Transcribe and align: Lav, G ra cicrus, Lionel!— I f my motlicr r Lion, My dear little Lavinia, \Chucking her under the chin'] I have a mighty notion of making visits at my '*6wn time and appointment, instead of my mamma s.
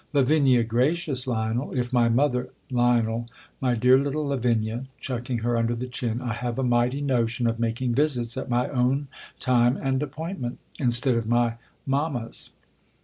Lav, 0.13 0.25
G 0.29 0.33
ra 0.57 0.63
cicrus, 0.63 1.27
Lionel!— 1.27 1.73
I 1.75 1.77
f 1.77 1.93
my 1.93 2.09
motlicr 2.09 2.45
r 2.47 2.47
Lion, 2.71 3.29
My 3.61 3.75
dear 3.75 3.99
little 3.99 4.25
Lavinia, 4.25 4.85
\Chucking 4.99 5.37
her 5.43 5.55
under 5.55 5.75
the 5.75 5.85
chin'] 5.85 6.23
I 6.23 6.33
have 6.33 6.57
a 6.57 6.63
mighty 6.63 7.01
notion 7.01 7.45
of 7.45 7.59
making 7.59 7.93
visits 7.93 8.35
at 8.35 8.49
my 8.49 8.67
'*6wn 8.69 9.05
time 9.39 9.77
and 9.79 10.01
appointment, 10.01 10.57
instead 10.79 11.13
of 11.17 11.27
my 11.27 11.57
mamma 11.85 12.29
s. 12.29 12.49